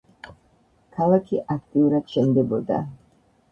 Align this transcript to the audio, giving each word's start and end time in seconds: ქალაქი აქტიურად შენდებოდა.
ქალაქი 0.95 1.43
აქტიურად 1.57 2.11
შენდებოდა. 2.17 2.83